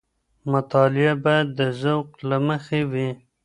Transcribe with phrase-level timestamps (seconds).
[0.51, 3.09] مطالعه باید د ذوق له مخې وي.